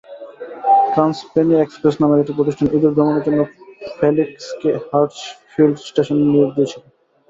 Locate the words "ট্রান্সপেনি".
0.93-1.55